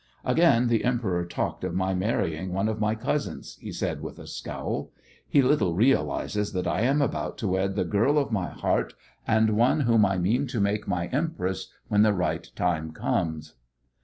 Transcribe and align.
"Again 0.25 0.67
the 0.67 0.83
Emperor 0.83 1.23
talked 1.27 1.63
of 1.63 1.75
my 1.75 1.93
marrying 1.93 2.51
one 2.51 2.67
of 2.67 2.79
my 2.79 2.95
cousins," 2.95 3.59
he 3.61 3.71
said 3.71 4.01
with 4.01 4.17
a 4.17 4.25
scowl. 4.25 4.89
"He 5.29 5.43
little 5.43 5.75
realizes 5.75 6.53
that 6.53 6.65
I 6.65 6.81
am 6.81 7.03
about 7.03 7.37
to 7.37 7.47
wed 7.49 7.75
the 7.75 7.83
girl 7.85 8.17
of 8.17 8.31
my 8.31 8.49
heart, 8.49 8.95
and 9.27 9.51
one 9.51 9.81
whom 9.81 10.03
I 10.03 10.17
mean 10.17 10.47
to 10.47 10.59
make 10.59 10.87
my 10.87 11.05
Empress 11.09 11.67
when 11.87 12.01
the 12.01 12.13
right 12.13 12.49
time 12.55 12.93
comes." 12.93 13.53